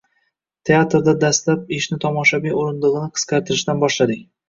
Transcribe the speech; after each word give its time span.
teatrda 0.69 1.13
dastlab 1.25 1.71
ishni 1.79 1.99
tomoshabin 2.07 2.59
o‘rindig‘ini 2.65 3.07
qisqartirishdan 3.21 3.89
boshladik. 3.89 4.31